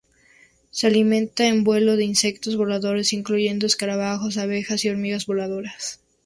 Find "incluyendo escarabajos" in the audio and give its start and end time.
3.13-4.37